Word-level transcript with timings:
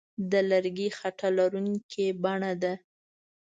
د 0.31 0.33
لرګي 0.49 0.89
خټه 0.97 1.29
لرونکې 1.37 2.05
بڼه 2.23 2.51
ده. 2.61 2.73